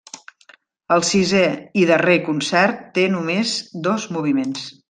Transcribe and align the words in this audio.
El 0.95 1.05
sisè 1.09 1.43
i 1.83 1.85
darrer 1.91 2.17
concert 2.31 2.83
té 2.99 3.07
només 3.19 3.55
dos 3.91 4.13
moviments. 4.19 4.71